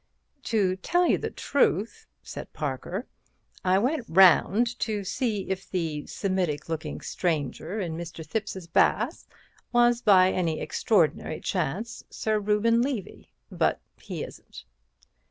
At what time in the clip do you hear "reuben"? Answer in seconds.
12.39-12.81